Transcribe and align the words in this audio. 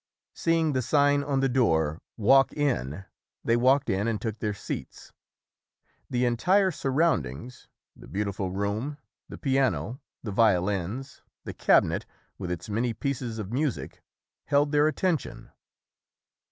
Seeing 0.33 0.73
the 0.73 0.81
sign 0.81 1.23
on 1.23 1.41
the 1.41 1.47
door 1.47 2.01
"Walk 2.17 2.51
In" 2.53 3.05
they 3.43 3.55
walked 3.55 3.87
in 3.87 4.07
and 4.07 4.19
took 4.19 4.39
their 4.39 4.51
seats. 4.51 5.13
The 6.09 6.25
entire 6.25 6.71
sur 6.71 6.89
roundings 6.89 7.67
the 7.95 8.07
beautiful 8.07 8.49
room, 8.49 8.97
the 9.29 9.37
piano, 9.37 9.99
the 10.23 10.31
violins, 10.31 11.21
the 11.43 11.53
cabinet 11.53 12.07
with 12.39 12.49
its 12.49 12.67
many 12.67 12.95
pieces 12.95 13.37
of 13.37 13.53
music, 13.53 14.01
held 14.47 14.71
their 14.71 14.87
attention. 14.87 15.51